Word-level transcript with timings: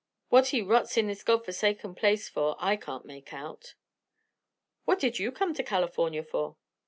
What 0.29 0.47
he 0.47 0.63
rots 0.63 0.97
in 0.97 1.05
this 1.05 1.21
God 1.21 1.43
forsaken 1.43 1.93
place 1.93 2.27
for 2.27 2.55
I 2.57 2.75
can't 2.75 3.05
make 3.05 3.31
out." 3.33 3.75
"What 4.83 4.97
did 4.99 5.19
you 5.19 5.31
come 5.31 5.53
to 5.53 5.61
California 5.61 6.23
for?" 6.23 6.57